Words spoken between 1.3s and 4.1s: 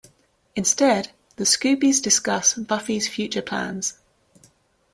the Scoobies discuss Buffy's future plans.